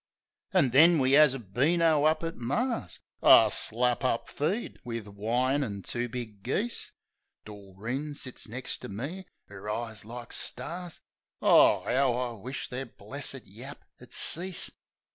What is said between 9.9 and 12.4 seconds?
like stars. O, 'ow I